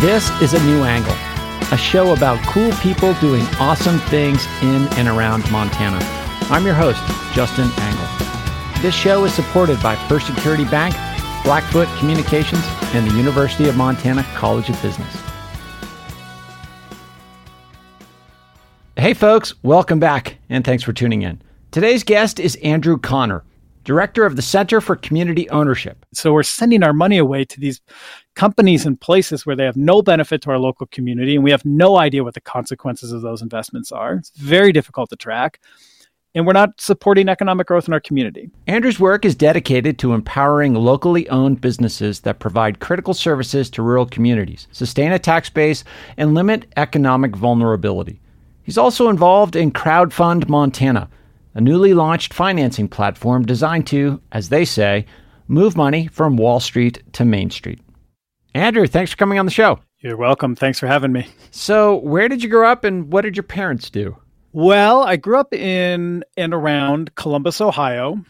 [0.00, 1.16] This is A New Angle,
[1.72, 5.98] a show about cool people doing awesome things in and around Montana.
[6.52, 7.02] I'm your host,
[7.34, 8.80] Justin Angle.
[8.80, 10.94] This show is supported by First Security Bank,
[11.42, 12.62] Blackfoot Communications,
[12.94, 15.20] and the University of Montana College of Business.
[18.94, 21.42] Hey, folks, welcome back, and thanks for tuning in.
[21.72, 23.42] Today's guest is Andrew Connor,
[23.82, 26.06] director of the Center for Community Ownership.
[26.14, 27.80] So we're sending our money away to these
[28.38, 31.64] companies and places where they have no benefit to our local community, and we have
[31.64, 34.14] no idea what the consequences of those investments are.
[34.14, 35.60] It's very difficult to track.
[36.36, 38.48] And we're not supporting economic growth in our community.
[38.68, 44.06] Andrew's work is dedicated to empowering locally owned businesses that provide critical services to rural
[44.06, 45.82] communities, sustain a tax base,
[46.16, 48.20] and limit economic vulnerability.
[48.62, 51.08] He's also involved in Crowdfund Montana,
[51.54, 55.06] a newly launched financing platform designed to, as they say,
[55.48, 57.80] move money from Wall Street to Main Street.
[58.54, 59.78] Andrew, thanks for coming on the show.
[60.00, 60.54] You're welcome.
[60.54, 61.26] Thanks for having me.
[61.50, 64.16] So, where did you grow up and what did your parents do?
[64.52, 68.24] Well, I grew up in and around Columbus, Ohio,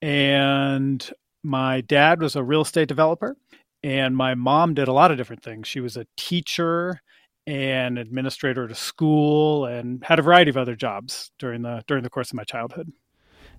[0.00, 1.10] and
[1.42, 3.36] my dad was a real estate developer,
[3.82, 5.68] and my mom did a lot of different things.
[5.68, 7.00] She was a teacher
[7.46, 12.02] and administrator at a school and had a variety of other jobs during the during
[12.02, 12.92] the course of my childhood.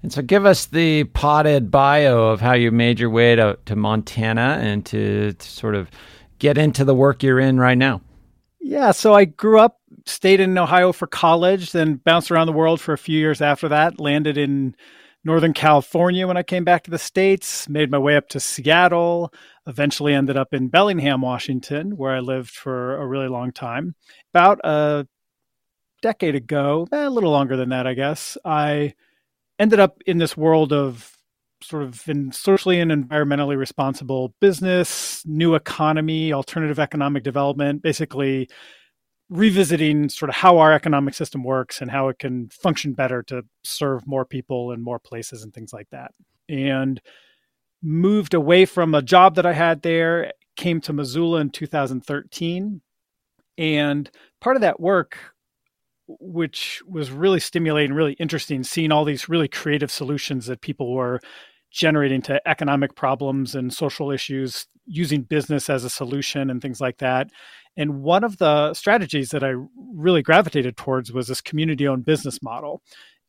[0.02, 3.76] And so give us the potted bio of how you made your way to, to
[3.76, 5.90] Montana and to, to sort of
[6.40, 8.02] get into the work you're in right now.
[8.62, 12.80] Yeah, so I grew up, stayed in Ohio for college, then bounced around the world
[12.80, 14.76] for a few years after that, landed in
[15.26, 19.34] Northern California when I came back to the States, made my way up to Seattle,
[19.68, 23.96] eventually ended up in Bellingham, Washington, where I lived for a really long time.
[24.34, 25.08] About a
[26.02, 28.94] decade ago, eh, a little longer than that, I guess, I
[29.60, 31.16] ended up in this world of
[31.62, 38.50] sort of in socially and environmentally responsible business, new economy, alternative economic development, basically
[39.30, 43.44] revisiting sort of how our economic system works and how it can function better to
[43.64, 46.12] serve more people in more places and things like that.
[46.48, 47.00] And
[47.84, 52.82] moved away from a job that I had there, came to Missoula in 2013.
[53.58, 54.10] And
[54.42, 55.18] part of that work
[56.20, 61.20] which was really stimulating, really interesting, seeing all these really creative solutions that people were
[61.72, 66.98] generating to economic problems and social issues using business as a solution and things like
[66.98, 67.30] that.
[67.78, 69.54] And one of the strategies that I
[69.94, 72.82] really gravitated towards was this community owned business model,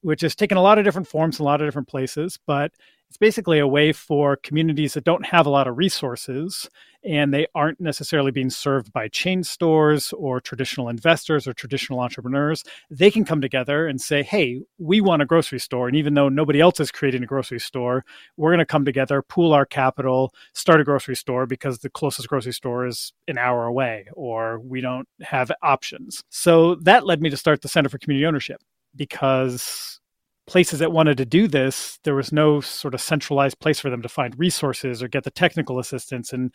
[0.02, 2.72] which has taken a lot of different forms in a lot of different places, but
[3.10, 6.68] it's basically a way for communities that don't have a lot of resources
[7.02, 12.62] and they aren't necessarily being served by chain stores or traditional investors or traditional entrepreneurs.
[12.88, 15.88] They can come together and say, hey, we want a grocery store.
[15.88, 18.04] And even though nobody else is creating a grocery store,
[18.36, 22.28] we're going to come together, pool our capital, start a grocery store because the closest
[22.28, 26.22] grocery store is an hour away or we don't have options.
[26.28, 28.62] So that led me to start the Center for Community Ownership
[28.94, 30.00] because
[30.46, 34.02] places that wanted to do this, there was no sort of centralized place for them
[34.02, 36.32] to find resources or get the technical assistance.
[36.32, 36.52] And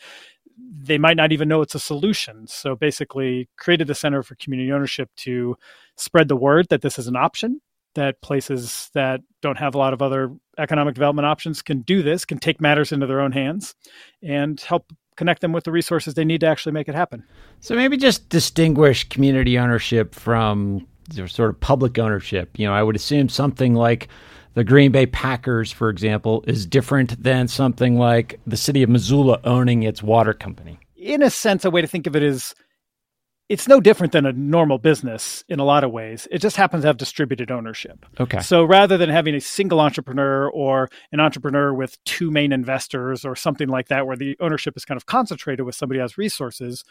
[0.57, 2.45] they might not even know it's a solution.
[2.47, 5.55] So basically, created the Center for Community Ownership to
[5.95, 7.61] spread the word that this is an option,
[7.95, 12.25] that places that don't have a lot of other economic development options can do this,
[12.25, 13.75] can take matters into their own hands,
[14.21, 17.23] and help connect them with the resources they need to actually make it happen.
[17.61, 22.57] So maybe just distinguish community ownership from sort of public ownership.
[22.57, 24.07] You know, I would assume something like
[24.53, 29.39] the Green Bay Packers, for example, is different than something like the city of Missoula
[29.43, 30.79] owning its water company.
[30.95, 32.55] In a sense, a way to think of it is
[33.47, 36.27] it's no different than a normal business in a lot of ways.
[36.31, 38.05] It just happens to have distributed ownership.
[38.19, 38.39] Okay.
[38.39, 43.35] So rather than having a single entrepreneur or an entrepreneur with two main investors or
[43.35, 46.83] something like that, where the ownership is kind of concentrated with somebody who has resources,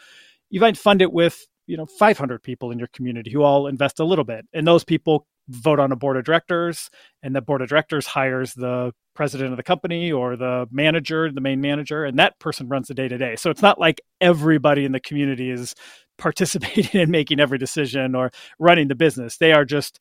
[0.49, 3.99] you might fund it with you know 500 people in your community who all invest
[3.99, 4.45] a little bit.
[4.53, 6.89] And those people vote on a board of directors
[7.21, 11.39] and the board of directors hires the president of the company or the manager the
[11.39, 13.35] main manager and that person runs the day to day.
[13.35, 15.75] So it's not like everybody in the community is
[16.17, 19.37] participating in making every decision or running the business.
[19.37, 19.99] They are just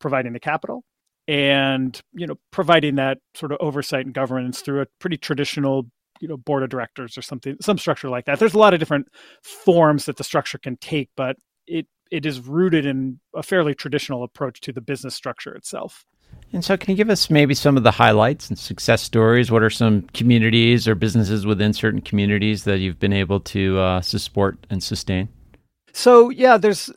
[0.00, 0.82] providing the capital
[1.28, 5.86] and you know providing that sort of oversight and governance through a pretty traditional
[6.20, 8.80] you know board of directors or something some structure like that there's a lot of
[8.80, 9.08] different
[9.42, 11.36] forms that the structure can take but
[11.66, 16.04] it it is rooted in a fairly traditional approach to the business structure itself
[16.52, 19.62] and so can you give us maybe some of the highlights and success stories what
[19.62, 24.58] are some communities or businesses within certain communities that you've been able to uh, support
[24.70, 25.28] and sustain
[25.92, 26.90] so yeah there's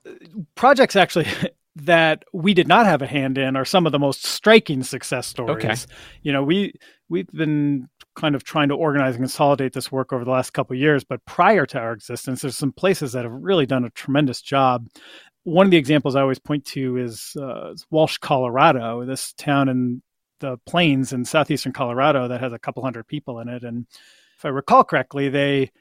[0.56, 1.27] projects actually
[1.86, 5.27] that we did not have a hand in are some of the most striking success
[5.27, 5.65] stories.
[5.65, 5.75] Okay.
[6.24, 6.74] You know, we
[7.10, 7.88] we've been
[8.19, 11.04] kind of trying to organize and consolidate this work over the last couple years.
[11.04, 14.88] But prior to our existence, there's some places that have really done a tremendous job.
[15.44, 20.01] One of the examples I always point to is uh, Walsh, Colorado, this town in
[20.39, 23.63] the plains in southeastern Colorado that has a couple hundred people in it.
[23.63, 23.86] And
[24.38, 25.72] if I recall correctly, they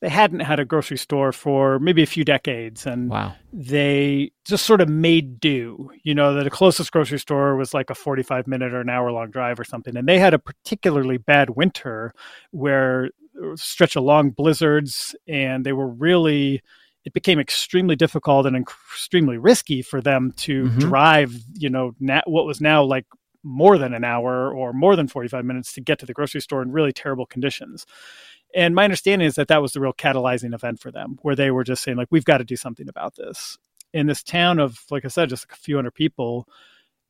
[0.00, 3.34] they hadn't had a grocery store for maybe a few decades and wow.
[3.52, 7.94] they just sort of made do you know the closest grocery store was like a
[7.94, 11.50] 45 minute or an hour long drive or something and they had a particularly bad
[11.50, 12.14] winter
[12.50, 13.10] where
[13.54, 16.62] stretch of long blizzards and they were really
[17.04, 20.78] it became extremely difficult and extremely risky for them to mm-hmm.
[20.78, 23.06] drive you know na- what was now like
[23.42, 26.60] more than an hour or more than 45 minutes to get to the grocery store
[26.60, 27.86] in really terrible conditions
[28.54, 31.50] and my understanding is that that was the real catalyzing event for them, where they
[31.50, 33.58] were just saying, like, we've got to do something about this.
[33.92, 36.46] In this town of, like I said, just a few hundred people,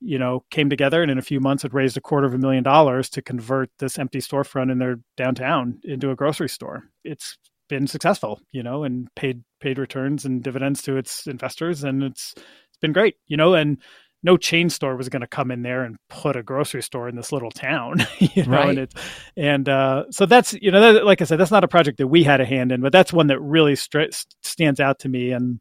[0.01, 2.39] you know, came together and in a few months had raised a quarter of a
[2.39, 6.85] million dollars to convert this empty storefront in their downtown into a grocery store.
[7.05, 7.37] It's
[7.69, 12.35] been successful, you know, and paid paid returns and dividends to its investors, and it's
[12.37, 13.79] it's been great, you know, and
[14.23, 17.17] no chain store was going to come in there and put a grocery store in
[17.17, 18.69] this little town, you know, right.
[18.71, 18.95] and it's,
[19.37, 22.09] and, uh, so that's, you know, that, like I said, that's not a project that
[22.09, 25.33] we had a hand in, but that's one that really st- stands out to me.
[25.33, 25.61] And,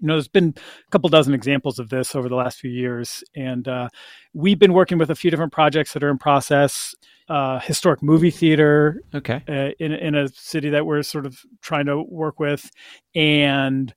[0.00, 3.22] you know, there's been a couple dozen examples of this over the last few years.
[3.36, 3.88] And, uh,
[4.34, 6.94] we've been working with a few different projects that are in process.
[7.28, 11.86] Uh, historic movie theater, okay, uh, in in a city that we're sort of trying
[11.86, 12.68] to work with,
[13.14, 13.94] and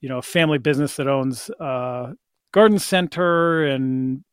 [0.00, 2.12] you know, a family business that owns uh,
[2.56, 4.24] garden center and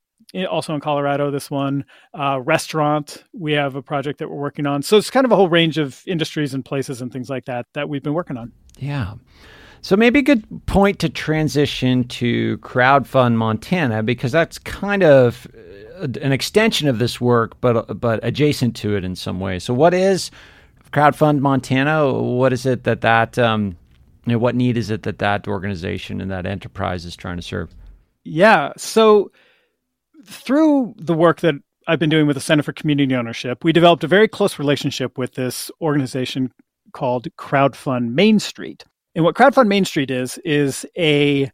[0.50, 1.84] also in Colorado, this one
[2.18, 3.26] uh, restaurant.
[3.34, 4.82] We have a project that we're working on.
[4.82, 7.66] So it's kind of a whole range of industries and places and things like that
[7.74, 8.54] that we've been working on.
[8.78, 9.16] Yeah.
[9.82, 15.46] So maybe a good point to transition to crowdfund Montana because that's kind of
[16.00, 19.60] uh, an extension of this work, but but adjacent to it in some way.
[19.60, 20.32] So what is
[20.94, 22.10] crowdfund Montana?
[22.14, 23.76] What is it that that um,
[24.26, 27.44] you know, what need is it that that organization and that enterprise is trying to
[27.44, 27.70] serve?
[28.24, 28.72] Yeah.
[28.78, 29.32] So
[30.26, 31.56] through the work that
[31.88, 35.18] I've been doing with the Center for Community Ownership, we developed a very close relationship
[35.18, 36.52] with this organization
[36.94, 38.86] called Crowdfund Main Street.
[39.16, 41.52] And what Crowdfund Main Street is, is a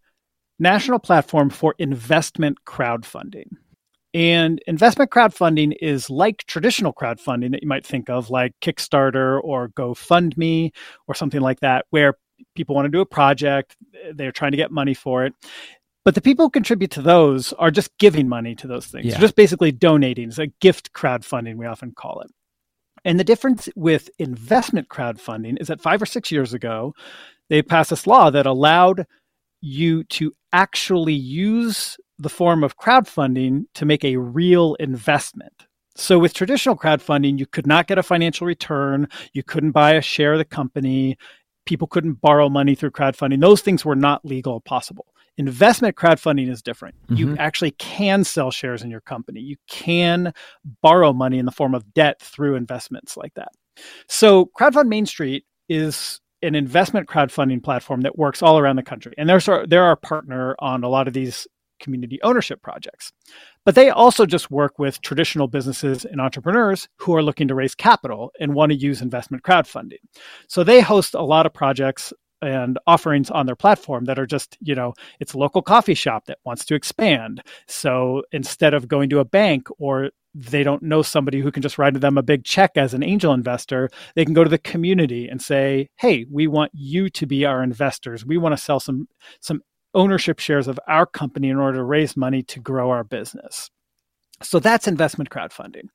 [0.59, 3.47] national platform for investment crowdfunding.
[4.13, 9.69] And investment crowdfunding is like traditional crowdfunding that you might think of, like Kickstarter or
[9.69, 10.71] GoFundMe
[11.07, 12.15] or something like that, where
[12.55, 13.77] people want to do a project,
[14.13, 15.33] they're trying to get money for it.
[16.09, 19.05] But the people who contribute to those are just giving money to those things.
[19.05, 19.19] Yeah.
[19.19, 20.29] just basically donating.
[20.29, 22.31] It's a gift crowdfunding, we often call it.
[23.05, 26.95] And the difference with investment crowdfunding is that five or six years ago,
[27.47, 29.05] they passed this law that allowed
[29.61, 35.67] you to actually use the form of crowdfunding to make a real investment.
[35.95, 39.09] So, with traditional crowdfunding, you could not get a financial return.
[39.33, 41.19] You couldn't buy a share of the company.
[41.67, 43.41] People couldn't borrow money through crowdfunding.
[43.41, 45.05] Those things were not legal possible.
[45.39, 46.95] Investment crowdfunding is different.
[47.03, 47.15] Mm-hmm.
[47.15, 49.39] You actually can sell shares in your company.
[49.39, 50.33] You can
[50.81, 53.47] borrow money in the form of debt through investments like that.
[54.09, 59.13] So, Crowdfund Main Street is an investment crowdfunding platform that works all around the country.
[59.17, 61.47] And they're, they're our partner on a lot of these
[61.79, 63.13] community ownership projects.
[63.63, 67.75] But they also just work with traditional businesses and entrepreneurs who are looking to raise
[67.75, 69.99] capital and want to use investment crowdfunding.
[70.47, 72.11] So they host a lot of projects
[72.41, 76.25] and offerings on their platform that are just, you know, it's a local coffee shop
[76.25, 77.41] that wants to expand.
[77.67, 81.77] So instead of going to a bank or they don't know somebody who can just
[81.77, 85.27] write them a big check as an angel investor, they can go to the community
[85.27, 88.25] and say, "Hey, we want you to be our investors.
[88.25, 89.07] We want to sell some
[89.41, 89.61] some
[89.95, 93.71] ownership shares of our company in order to raise money to grow our business."
[94.41, 95.89] So that's investment crowdfunding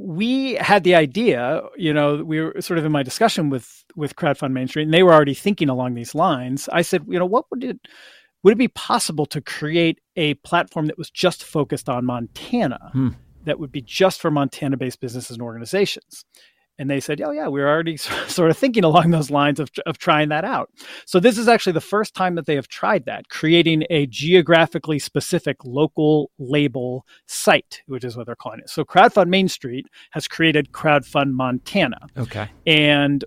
[0.00, 4.16] we had the idea, you know, we were sort of in my discussion with with
[4.16, 6.68] Crowdfund Main Street, and they were already thinking along these lines.
[6.72, 7.78] I said, you know, what would it
[8.42, 13.08] would it be possible to create a platform that was just focused on Montana, hmm.
[13.44, 16.24] that would be just for Montana based businesses and organizations?
[16.80, 17.96] And they said, oh, yeah, we are already
[18.26, 20.70] sort of thinking along those lines of, of trying that out.
[21.04, 24.98] So this is actually the first time that they have tried that, creating a geographically
[24.98, 28.70] specific local label site, which is what they're calling it.
[28.70, 31.98] So Crowdfund Main Street has created Crowdfund Montana.
[32.16, 32.48] Okay.
[32.66, 33.26] And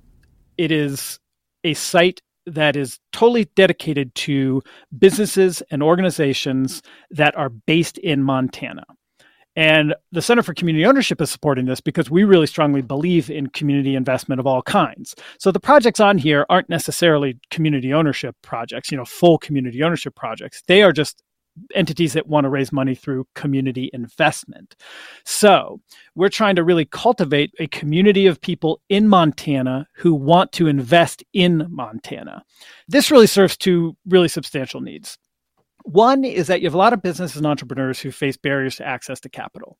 [0.57, 1.19] it is
[1.63, 4.63] a site that is totally dedicated to
[4.97, 6.81] businesses and organizations
[7.11, 8.83] that are based in Montana.
[9.55, 13.47] And the Center for Community Ownership is supporting this because we really strongly believe in
[13.47, 15.15] community investment of all kinds.
[15.37, 20.15] So the projects on here aren't necessarily community ownership projects, you know, full community ownership
[20.15, 20.63] projects.
[20.67, 21.21] They are just
[21.75, 24.75] entities that want to raise money through community investment.
[25.23, 25.79] So,
[26.15, 31.23] we're trying to really cultivate a community of people in Montana who want to invest
[31.33, 32.43] in Montana.
[32.87, 35.17] This really serves two really substantial needs.
[35.83, 38.87] One is that you have a lot of businesses and entrepreneurs who face barriers to
[38.87, 39.77] access to capital.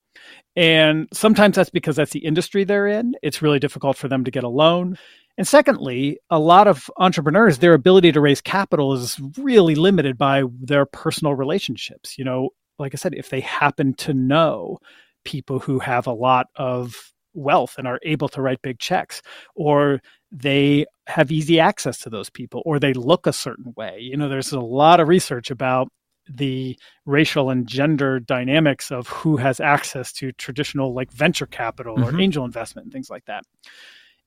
[0.56, 3.14] And sometimes that's because that's the industry they're in.
[3.24, 4.98] It's really difficult for them to get a loan.
[5.38, 10.44] And secondly, a lot of entrepreneurs, their ability to raise capital is really limited by
[10.62, 12.18] their personal relationships.
[12.18, 14.80] You know, like I said, if they happen to know
[15.26, 19.22] people who have a lot of wealth and are able to write big checks,
[19.56, 20.02] or
[20.34, 24.00] they have easy access to those people, or they look a certain way.
[24.00, 25.90] You know, there's a lot of research about
[26.28, 32.16] the racial and gender dynamics of who has access to traditional like venture capital mm-hmm.
[32.16, 33.44] or angel investment and things like that.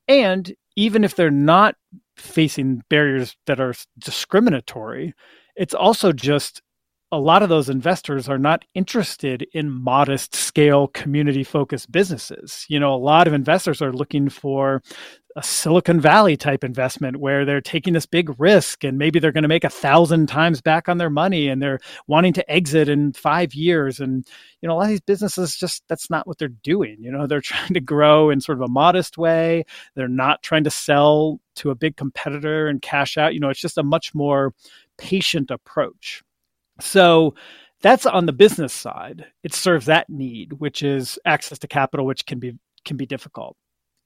[0.07, 1.75] And even if they're not
[2.17, 5.15] facing barriers that are discriminatory,
[5.57, 6.63] it's also just
[7.13, 12.67] a lot of those investors are not interested in modest scale community focused businesses.
[12.69, 14.83] You know, a lot of investors are looking for
[15.37, 19.43] a Silicon Valley type investment where they're taking this big risk and maybe they're going
[19.43, 23.13] to make a thousand times back on their money and they're wanting to exit in
[23.13, 24.01] five years.
[24.01, 24.27] And,
[24.61, 26.97] you know, a lot of these businesses just that's not what they're doing.
[26.99, 29.65] You know, they're trying to grow in sort of a modest way.
[29.95, 33.35] They're not trying to sell to a big competitor and cash out.
[33.35, 34.55] You know, it's just a much more
[34.97, 36.23] patient approach.
[36.81, 37.35] So
[37.83, 39.27] that's on the business side.
[39.43, 43.57] It serves that need, which is access to capital, which can be can be difficult.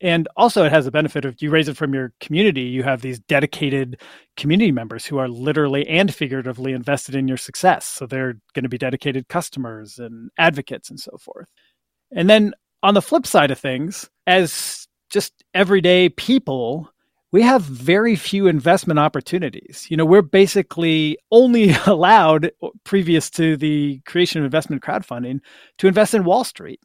[0.00, 3.02] And also it has the benefit of you raise it from your community you have
[3.02, 4.00] these dedicated
[4.36, 7.86] community members who are literally and figuratively invested in your success.
[7.86, 11.48] So they're going to be dedicated customers and advocates and so forth.
[12.12, 16.90] And then on the flip side of things as just everyday people
[17.32, 19.86] we have very few investment opportunities.
[19.88, 25.40] You know, we're basically only allowed, uh, previous to the creation of investment crowdfunding,
[25.78, 26.80] to invest in Wall Street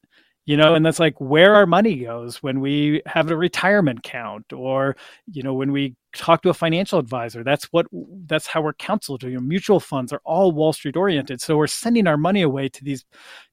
[0.46, 4.54] you know and that's like where our money goes when we have a retirement count
[4.54, 4.96] or
[5.32, 7.44] you know when we talk to a financial advisor.
[7.44, 7.88] That's what
[8.25, 9.24] that's how we're counseled.
[9.24, 12.70] You know, mutual funds are all wall street oriented so we're sending our money away
[12.70, 13.06] to these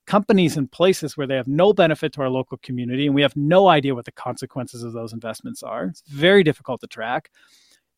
[0.06, 3.36] companies and places where they have no benefit to our local community and we have
[3.36, 7.30] no idea what the consequences of those investments are it's very difficult to track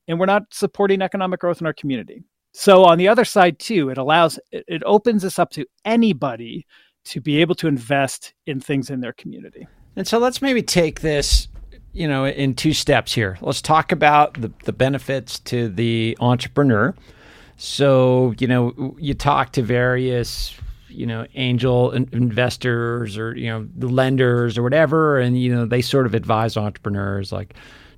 [0.06, 3.88] and we're not supporting economic growth in our community so on the other side too
[3.88, 6.66] it allows it opens us up to anybody
[7.04, 9.66] to be able to invest in things in their community.
[9.96, 11.48] And so let's maybe take this,
[11.92, 13.38] you know, in two steps here.
[13.40, 16.94] Let's talk about the, the benefits to the entrepreneur.
[17.56, 20.54] So, you know, you talk to various,
[20.94, 25.82] you know, angel investors or, you know, the lenders or whatever, and, you know, they
[25.82, 27.54] sort of advise entrepreneurs like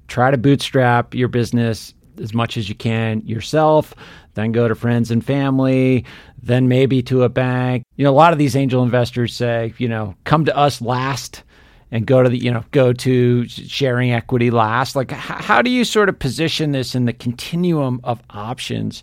[0.08, 3.94] try to bootstrap your business as much as you can yourself,
[4.34, 6.04] then go to friends and family,
[6.42, 7.82] then maybe to a bank.
[7.96, 11.42] You know, a lot of these angel investors say, you know, come to us last
[11.90, 14.96] and go to the, you know, go to sharing equity last.
[14.96, 19.02] Like, h- how do you sort of position this in the continuum of options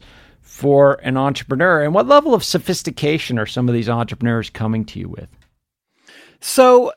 [0.54, 1.82] for an entrepreneur?
[1.82, 5.28] And what level of sophistication are some of these entrepreneurs coming to you with?
[6.42, 6.94] So,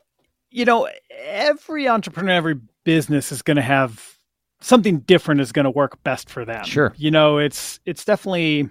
[0.51, 0.87] you know,
[1.25, 4.19] every entrepreneur, every business is going to have
[4.61, 6.65] something different is going to work best for them.
[6.65, 6.93] Sure.
[6.97, 8.69] You know, it's it's definitely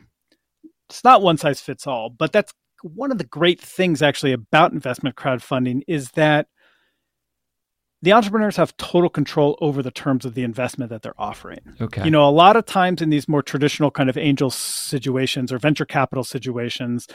[0.89, 4.73] it's not one size fits all, but that's one of the great things actually about
[4.73, 6.47] investment crowdfunding is that
[8.03, 11.61] the entrepreneurs have total control over the terms of the investment that they're offering.
[11.81, 12.05] Okay.
[12.05, 15.59] You know, a lot of times in these more traditional kind of angel situations or
[15.59, 17.09] venture capital situations,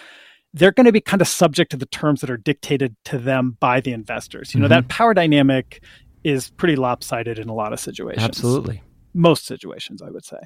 [0.53, 3.57] they're going to be kind of subject to the terms that are dictated to them
[3.59, 4.53] by the investors.
[4.53, 4.73] You know, mm-hmm.
[4.73, 5.83] that power dynamic
[6.23, 8.23] is pretty lopsided in a lot of situations.
[8.23, 8.81] Absolutely.
[9.13, 10.37] Most situations, I would say.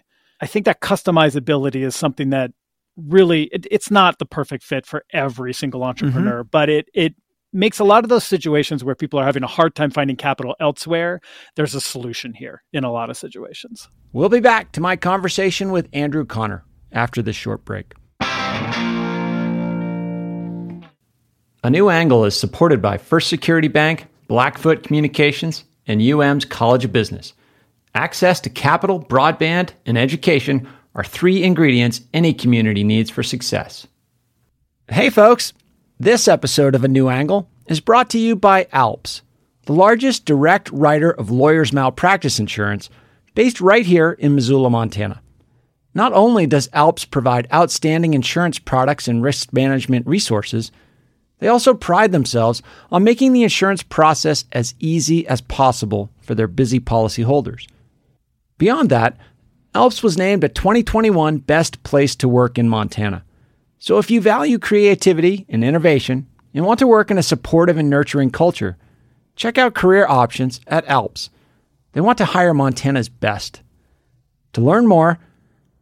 [0.42, 2.52] I think that customizability is something that
[2.98, 6.50] really it, it's not the perfect fit for every single entrepreneur, mm-hmm.
[6.52, 7.16] but it it
[7.56, 10.56] makes a lot of those situations where people are having a hard time finding capital
[10.60, 11.22] elsewhere,
[11.56, 13.90] there's a solution here in a lot of situations.
[14.14, 17.94] We'll be back to my conversation with Andrew Connor after this short break.
[21.64, 26.92] A new angle is supported by First Security Bank Blackfoot Communications, and UM's College of
[26.92, 27.34] Business.
[27.94, 33.88] Access to capital, broadband, and education are three ingredients any community needs for success.
[34.90, 35.54] Hey, folks!
[36.00, 39.22] This episode of A New Angle is brought to you by ALPS,
[39.66, 42.90] the largest direct writer of lawyers' malpractice insurance,
[43.34, 45.22] based right here in Missoula, Montana.
[45.94, 50.70] Not only does ALPS provide outstanding insurance products and risk management resources,
[51.40, 52.62] they also pride themselves
[52.92, 57.68] on making the insurance process as easy as possible for their busy policyholders.
[58.58, 59.18] Beyond that,
[59.74, 63.24] ALPS was named a 2021 Best Place to Work in Montana.
[63.86, 66.26] So if you value creativity and innovation
[66.56, 68.78] and want to work in a supportive and nurturing culture,
[69.36, 71.30] check out career options at ALPS.
[71.92, 73.62] They want to hire Montana's best.
[74.54, 75.20] To learn more,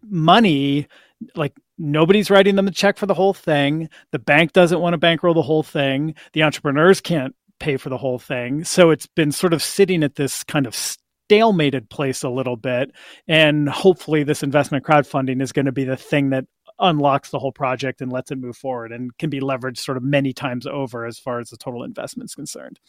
[0.09, 0.87] money,
[1.35, 3.89] like nobody's writing them a check for the whole thing.
[4.13, 6.15] The bank doesn't want to bankroll the whole thing.
[6.35, 8.65] The entrepreneurs can't pay for the whole thing.
[8.65, 12.93] So it's been sort of sitting at this kind of stalemated place a little bit.
[13.27, 16.45] And hopefully, this investment crowdfunding is going to be the thing that
[16.83, 20.03] unlocks the whole project and lets it move forward and can be leveraged sort of
[20.03, 22.81] many times over as far as the total investment is concerned.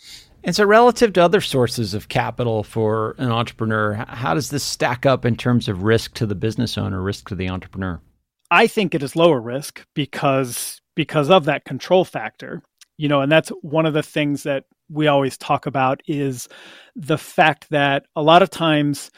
[0.43, 5.05] And so, relative to other sources of capital for an entrepreneur, how does this stack
[5.05, 8.01] up in terms of risk to the business owner, risk to the entrepreneur?
[8.51, 12.61] I think it is lower risk because because of that control factor.
[12.97, 16.47] You know, and that's one of the things that we always talk about is
[16.95, 19.09] the fact that a lot of times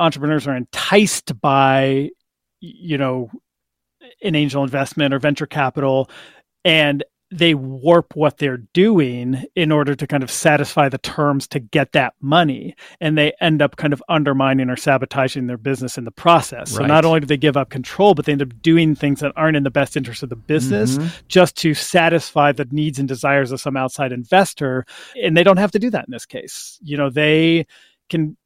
[0.00, 2.10] entrepreneurs are enticed by
[2.60, 3.30] you know
[4.22, 6.10] an angel investment or venture capital
[6.64, 7.04] and
[7.36, 11.92] they warp what they're doing in order to kind of satisfy the terms to get
[11.92, 16.10] that money and they end up kind of undermining or sabotaging their business in the
[16.10, 16.82] process right.
[16.82, 19.32] so not only do they give up control but they end up doing things that
[19.36, 21.08] aren't in the best interest of the business mm-hmm.
[21.28, 24.86] just to satisfy the needs and desires of some outside investor
[25.22, 27.66] and they don't have to do that in this case you know they
[28.08, 28.36] can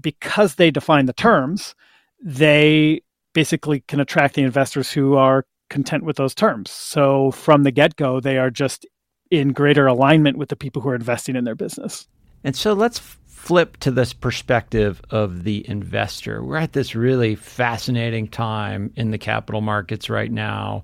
[0.00, 1.74] because they define the terms
[2.22, 6.70] they basically can attract the investors who are content with those terms.
[6.70, 8.86] So from the get go, they are just
[9.30, 12.06] in greater alignment with the people who are investing in their business.
[12.44, 16.44] And so let's flip to this perspective of the investor.
[16.44, 20.82] We're at this really fascinating time in the capital markets right now.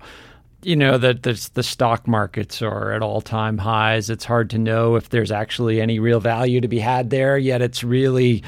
[0.63, 4.09] You know that the, the stock markets are at all time highs.
[4.09, 7.37] It's hard to know if there's actually any real value to be had there.
[7.37, 8.43] Yet it's really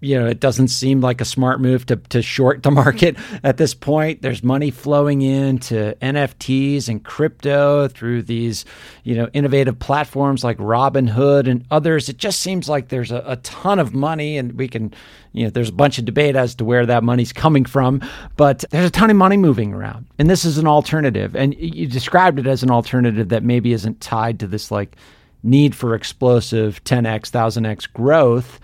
[0.00, 3.56] you know, it doesn't seem like a smart move to, to short the market at
[3.56, 4.22] this point.
[4.22, 8.64] There's money flowing into NFTs and crypto through these,
[9.02, 12.08] you know, innovative platforms like Robinhood and others.
[12.08, 14.94] It just seems like there's a, a ton of money, and we can,
[15.32, 18.00] you know, there's a bunch of debate as to where that money's coming from,
[18.36, 20.06] but there's a ton of money moving around.
[20.18, 21.34] And this is an alternative.
[21.34, 24.96] And you described it as an alternative that maybe isn't tied to this like
[25.42, 28.60] need for explosive 10x, 1000x growth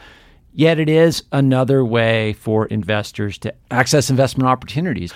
[0.57, 5.13] Yet it is another way for investors to access investment opportunities.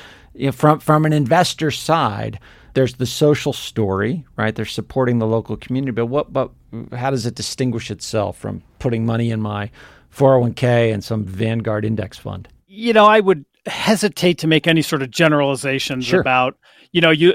[0.53, 2.41] From from an investor side,
[2.75, 4.55] there's the social story, right?
[4.55, 6.51] They're supporting the local community, but what but
[6.93, 9.71] how does it distinguish itself from putting money in my
[10.15, 12.49] 401k and some Vanguard index fund?
[12.67, 16.21] You know, I would hesitate to make any sort of generalizations sure.
[16.21, 16.57] about,
[16.93, 17.35] you know, you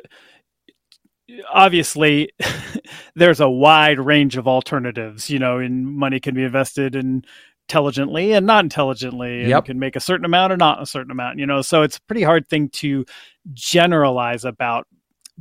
[1.53, 2.29] obviously
[3.15, 7.23] there's a wide range of alternatives, you know, and money can be invested in
[7.69, 9.65] intelligently and not intelligently and yep.
[9.65, 12.01] can make a certain amount or not a certain amount you know so it's a
[12.01, 13.05] pretty hard thing to
[13.53, 14.85] generalize about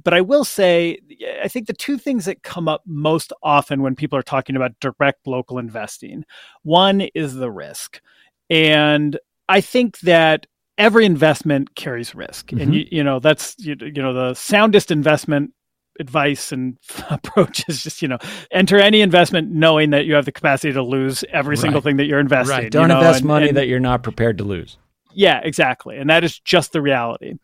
[0.03, 0.99] but i will say
[1.43, 4.79] i think the two things that come up most often when people are talking about
[4.81, 6.25] direct local investing
[6.63, 8.01] one is the risk
[8.49, 10.47] and i think that
[10.79, 12.61] every investment carries risk mm-hmm.
[12.61, 15.53] and you, you know that's you, you know the soundest investment
[16.01, 16.79] advice and
[17.11, 18.19] approach is just you know
[18.51, 21.61] enter any investment knowing that you have the capacity to lose every right.
[21.61, 22.57] single thing that you're investing.
[22.57, 22.73] Right.
[22.73, 22.99] Don't you know?
[22.99, 24.79] invest and, money and, that you're not prepared to lose.
[25.15, 27.35] Yeah, exactly, and that is just the reality.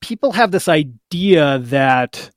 [0.00, 2.30] People have this idea that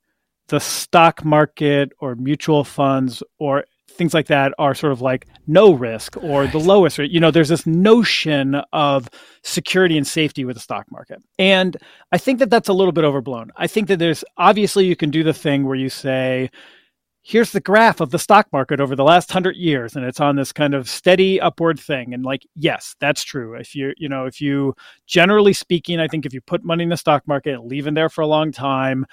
[0.48, 5.74] the stock market or mutual funds or things like that are sort of like no
[5.74, 7.12] risk or the lowest risk.
[7.12, 9.10] You know, there's this notion of
[9.44, 11.22] security and safety with the stock market.
[11.38, 11.78] And
[12.12, 13.52] I think that that's a little bit overblown.
[13.58, 16.50] I think that there's obviously you can do the thing where you say,
[17.24, 20.36] here's the graph of the stock market over the last 100 years and it's on
[20.36, 24.26] this kind of steady upward thing and like yes that's true if you you know
[24.26, 24.74] if you
[25.06, 27.94] generally speaking i think if you put money in the stock market and leave it
[27.94, 29.06] there for a long time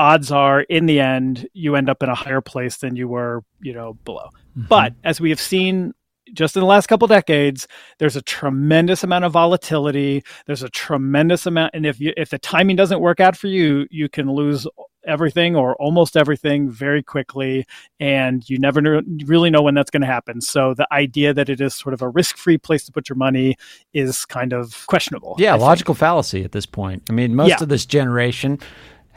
[0.00, 3.44] odds are in the end you end up in a higher place than you were
[3.60, 4.62] you know below mm-hmm.
[4.66, 5.92] but as we have seen
[6.32, 11.44] just in the last couple decades there's a tremendous amount of volatility there's a tremendous
[11.44, 14.66] amount and if you if the timing doesn't work out for you you can lose
[15.04, 17.66] everything or almost everything very quickly
[17.98, 21.50] and you never know, really know when that's going to happen so the idea that
[21.50, 23.54] it is sort of a risk-free place to put your money
[23.92, 26.00] is kind of questionable yeah I logical think.
[26.00, 27.62] fallacy at this point i mean most yeah.
[27.62, 28.58] of this generation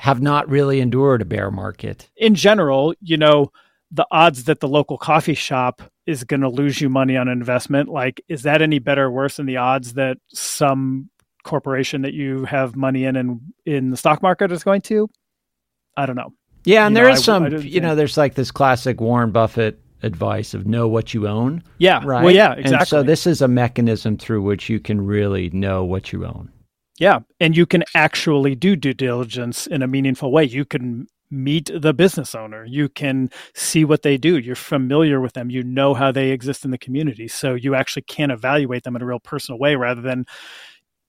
[0.04, 2.10] have not really endured a bear market.
[2.18, 3.54] In general you know
[3.90, 7.38] the odds that the local coffee shop is going to lose you money on an
[7.38, 11.10] investment like is that any better or worse than the odds that some
[11.46, 15.10] corporation that you have money in and in the stock market is going to?
[15.96, 16.34] I don't know.
[16.66, 19.80] Yeah and you there know, is some you know there's like this classic warren buffett
[20.02, 22.26] advice of know what you own yeah right?
[22.26, 25.86] well yeah exactly and so this is a mechanism through which you can really know
[25.86, 26.52] what you own
[27.00, 31.70] yeah and you can actually do due diligence in a meaningful way you can meet
[31.74, 32.64] the business owner.
[32.64, 34.38] You can see what they do.
[34.38, 35.50] You're familiar with them.
[35.50, 37.28] You know how they exist in the community.
[37.28, 40.26] So you actually can evaluate them in a real personal way rather than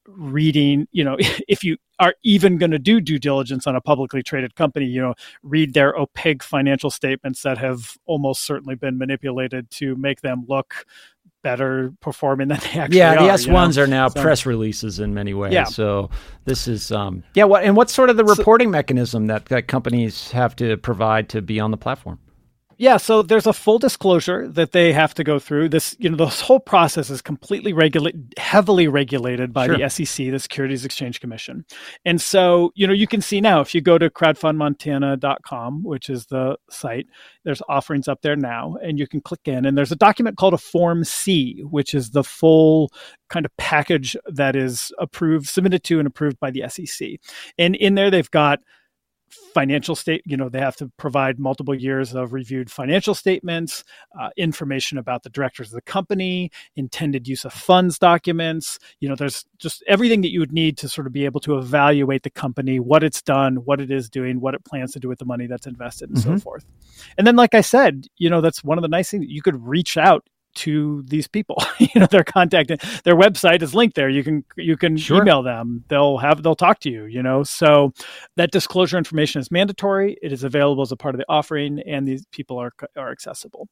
[0.07, 1.17] reading, you know,
[1.49, 5.01] if you are even going to do due diligence on a publicly traded company, you
[5.01, 10.45] know, read their opaque financial statements that have almost certainly been manipulated to make them
[10.49, 10.87] look
[11.45, 15.15] better performing than they actually yeah, the S ones are now so, press releases in
[15.15, 15.53] many ways.
[15.53, 15.65] Yeah.
[15.65, 16.11] So
[16.47, 19.69] this is um yeah, what and what's sort of the reporting so, mechanism that, that
[19.69, 22.19] companies have to provide to be on the platform?
[22.77, 25.69] Yeah, so there's a full disclosure that they have to go through.
[25.69, 29.79] This, you know, this whole process is completely regulated, heavily regulated by sure.
[29.79, 31.65] the SEC, the Securities Exchange Commission.
[32.05, 36.27] And so, you know, you can see now if you go to crowdfundmontana.com, which is
[36.27, 37.07] the site,
[37.45, 39.65] there's offerings up there now, and you can click in.
[39.65, 42.91] And there's a document called a Form C, which is the full
[43.29, 47.21] kind of package that is approved, submitted to, and approved by the SEC.
[47.59, 48.61] And in there, they've got
[49.31, 53.85] financial state you know they have to provide multiple years of reviewed financial statements
[54.19, 59.15] uh, information about the directors of the company intended use of funds documents you know
[59.15, 62.31] there's just everything that you would need to sort of be able to evaluate the
[62.31, 65.25] company what it's done what it is doing what it plans to do with the
[65.25, 66.35] money that's invested and mm-hmm.
[66.35, 66.65] so forth
[67.19, 69.67] and then like i said you know that's one of the nice things you could
[69.67, 71.57] reach out to these people.
[71.95, 72.69] You know their contact
[73.05, 74.09] their website is linked there.
[74.09, 75.23] You can you can sure.
[75.23, 75.85] email them.
[75.89, 77.43] They'll have they'll talk to you you know?
[77.45, 77.93] So
[78.37, 80.17] that disclosure information is mandatory.
[80.23, 83.69] It is available as a part of the offering and these people are are accessible.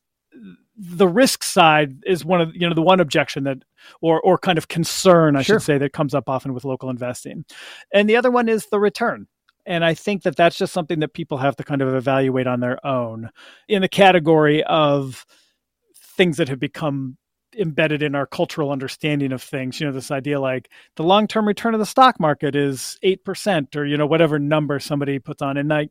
[0.77, 3.59] The risk side is one of you know the one objection that
[4.01, 5.57] or or kind of concern i sure.
[5.57, 7.45] should say that comes up often with local investing.
[7.93, 9.27] And the other one is the return.
[9.65, 12.61] And I think that that's just something that people have to kind of evaluate on
[12.61, 13.31] their own.
[13.69, 15.25] In the category of
[16.17, 17.17] things that have become
[17.59, 19.81] embedded in our cultural understanding of things.
[19.81, 23.85] You know this idea like the long-term return of the stock market is 8% or
[23.85, 25.57] you know whatever number somebody puts on.
[25.57, 25.89] And i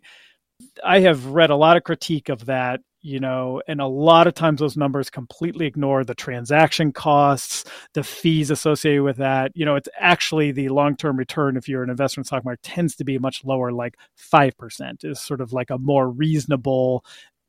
[0.83, 4.35] i have read a lot of critique of that you know and a lot of
[4.35, 9.51] times those numbers completely ignore the transaction costs the fees associated with that.
[9.55, 12.95] You know it's actually the long-term return if you're an investor in stock market tends
[12.97, 13.95] to be much lower like
[14.33, 17.03] 5% is sort of like a more reasonable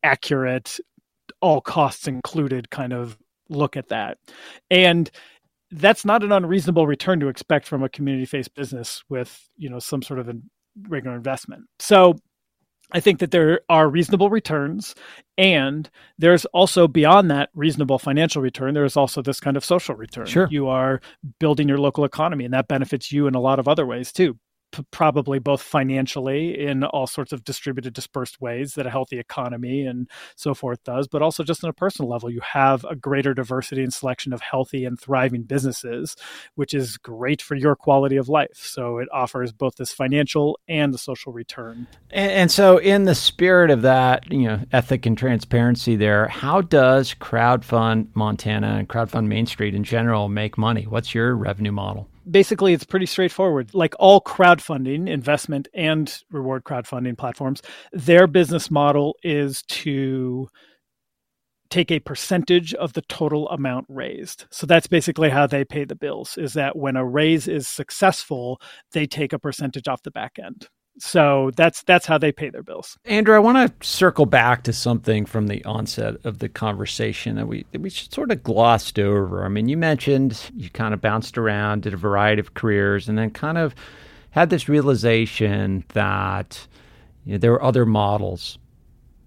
[0.05, 0.79] accurate
[1.41, 3.19] all costs included kind of
[3.49, 4.19] look at that.
[4.71, 5.11] And
[5.71, 10.03] that's not an unreasonable return to expect from a community-based business with, you know, some
[10.03, 10.35] sort of a
[10.89, 11.65] regular investment.
[11.79, 12.15] So
[12.93, 14.95] I think that there are reasonable returns,
[15.39, 20.27] and there's also beyond that reasonable financial return, there's also this kind of social return.
[20.27, 20.47] Sure.
[20.51, 21.01] You are
[21.39, 24.39] building your local economy, and that benefits you in a lot of other ways too
[24.91, 30.09] probably both financially in all sorts of distributed dispersed ways that a healthy economy and
[30.37, 32.31] so forth does but also just on a personal level.
[32.31, 36.17] You have a greater diversity and selection of healthy and thriving businesses
[36.55, 38.57] which is great for your quality of life.
[38.57, 41.87] So it offers both this financial and the social return.
[42.11, 46.61] And, and so in the spirit of that you know ethic and transparency there how
[46.61, 50.85] does crowdfund montana and crowdfund main street in general make money?
[50.85, 53.75] What's your revenue model basically it's pretty straightforward.
[53.75, 60.49] Like all crowdfunding investment and reward crowdfunding platforms their business model is to
[61.71, 64.45] take a percentage of the total amount raised.
[64.51, 68.61] So that's basically how they pay the bills is that when a raise is successful
[68.93, 72.63] they take a percentage off the back end So that's that's how they pay their
[72.63, 72.99] bills.
[73.05, 77.49] Andrew, I want to circle back to something from the onset of the conversation that
[77.49, 79.45] we that we sort of glossed over.
[79.45, 83.17] I mean, you mentioned you kind of bounced around, did a variety of careers, and
[83.19, 83.75] then kind of
[84.31, 86.67] had this realization that
[87.25, 88.59] you know, there were other models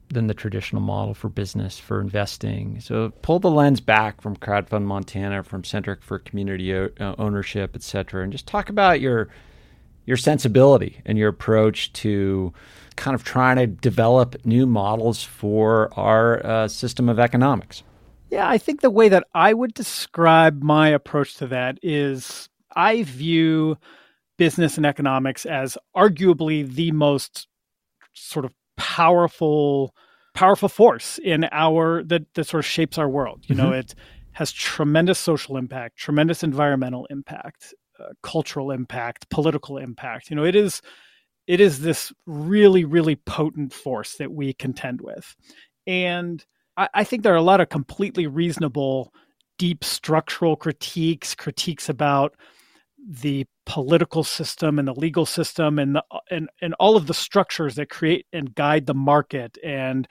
[0.10, 2.80] than the traditional model for business for investing.
[2.80, 7.82] So pull the lens back from Crowdfund Montana, from Centric for Community o- Ownership, et
[7.82, 9.30] cetera, and just talk about your
[10.06, 12.54] your sensibility and your approach to
[12.96, 17.84] kind of trying to develop new models for our uh, system of economics.
[18.30, 23.04] Yeah, I think the way that I would describe my approach to that is I
[23.04, 23.78] view
[24.38, 27.48] business and economics as arguably the most
[28.14, 29.96] sort of powerful
[30.34, 33.44] powerful force in our that that sort of shapes our world.
[33.48, 33.66] You mm-hmm.
[33.66, 33.96] know, it
[34.34, 40.30] has tremendous social impact, tremendous environmental impact, uh, cultural impact, political impact.
[40.30, 40.82] You know, it is
[41.48, 45.36] it is this really really potent force that we contend with,
[45.88, 46.44] and
[46.78, 49.14] I, I think there are a lot of completely reasonable,
[49.58, 52.36] deep structural critiques, critiques about
[53.08, 57.76] the political system and the legal system and the and and all of the structures
[57.76, 60.08] that create and guide the market and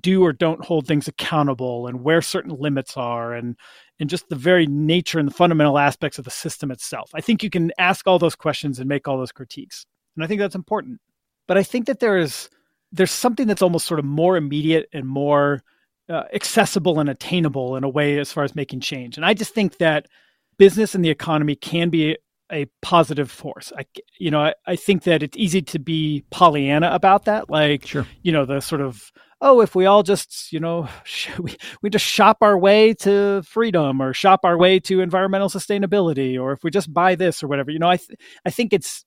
[0.00, 3.56] do or don't hold things accountable and where certain limits are and
[4.02, 7.12] and just the very nature and the fundamental aspects of the system itself.
[7.14, 9.86] I think you can ask all those questions and make all those critiques.
[10.16, 11.00] And I think that's important.
[11.46, 12.50] But I think that there is
[12.90, 15.62] there's something that's almost sort of more immediate and more
[16.08, 19.16] uh, accessible and attainable in a way as far as making change.
[19.16, 20.08] And I just think that
[20.58, 22.16] business and the economy can be
[22.52, 23.72] a positive force.
[23.76, 23.86] I,
[24.18, 27.48] you know, I, I think that it's easy to be Pollyanna about that.
[27.50, 28.06] Like, sure.
[28.22, 29.10] you know, the sort of,
[29.40, 30.88] oh, if we all just, you know,
[31.38, 36.40] we, we just shop our way to freedom or shop our way to environmental sustainability,
[36.40, 39.04] or if we just buy this or whatever, you know, I, th- I think it's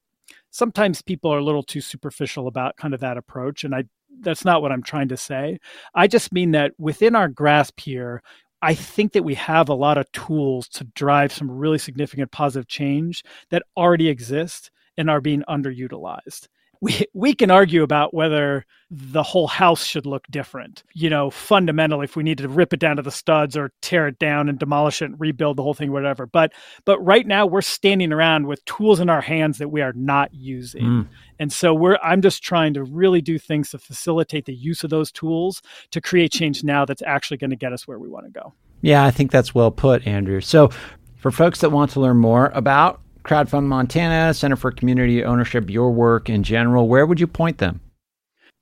[0.49, 3.63] sometimes people are a little too superficial about kind of that approach.
[3.63, 3.83] And I,
[4.21, 5.59] that's not what I'm trying to say.
[5.93, 8.23] I just mean that within our grasp here,
[8.65, 12.67] I think that we have a lot of tools to drive some really significant positive
[12.67, 16.47] change that already exist and are being underutilized.
[16.85, 20.83] We, we can argue about whether the whole house should look different.
[20.93, 24.07] You know, fundamentally, if we needed to rip it down to the studs or tear
[24.07, 26.27] it down and demolish it and rebuild the whole thing, whatever.
[26.27, 26.53] But
[26.85, 30.33] but right now we're standing around with tools in our hands that we are not
[30.33, 30.85] using.
[30.85, 31.07] Mm.
[31.39, 34.91] And so we're I'm just trying to really do things to facilitate the use of
[34.91, 38.25] those tools to create change now that's actually going to get us where we want
[38.25, 38.53] to go.
[38.81, 40.41] Yeah, I think that's well put, Andrew.
[40.41, 40.69] So
[41.15, 45.91] for folks that want to learn more about Crowdfund Montana, Center for Community Ownership, your
[45.91, 47.81] work in general, where would you point them?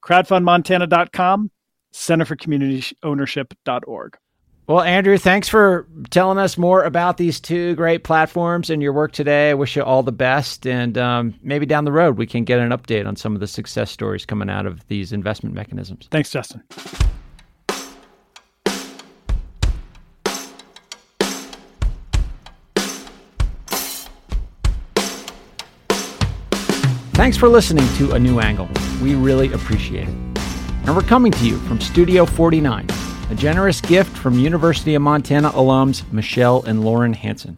[0.04, 1.52] Crowdfundmontana.com,
[1.94, 4.18] centerforcommunityownership.org.
[4.68, 9.12] Well, Andrew, thanks for telling us more about these two great platforms and your work
[9.12, 9.50] today.
[9.50, 10.66] I wish you all the best.
[10.66, 13.48] And um, maybe down the road, we can get an update on some of the
[13.48, 16.08] success stories coming out of these investment mechanisms.
[16.10, 16.64] Thanks, Justin.
[27.14, 28.70] Thanks for listening to A New Angle.
[29.02, 30.16] We really appreciate it.
[30.86, 32.88] And we're coming to you from Studio 49,
[33.32, 37.58] a generous gift from University of Montana alums Michelle and Lauren Hanson.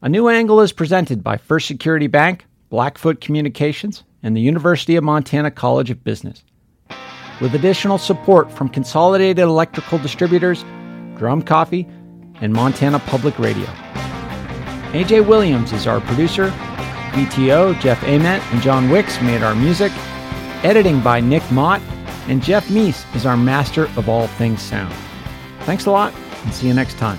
[0.00, 5.04] A New Angle is presented by First Security Bank, Blackfoot Communications, and the University of
[5.04, 6.42] Montana College of Business.
[7.42, 10.64] With additional support from Consolidated Electrical Distributors,
[11.18, 11.86] Drum Coffee,
[12.40, 13.66] and Montana Public Radio.
[14.92, 16.48] AJ Williams is our producer,
[17.12, 19.92] BTO, Jeff Ament, and John Wicks made our music.
[20.64, 21.82] Editing by Nick Mott,
[22.28, 24.94] and Jeff Meese is our master of all things sound.
[25.60, 27.18] Thanks a lot, and see you next time.